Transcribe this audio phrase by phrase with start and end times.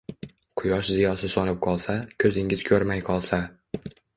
[0.61, 3.43] Quyosh ziyosi so‘nib qolsa, ko‘zingiz ko‘rmay qolsa.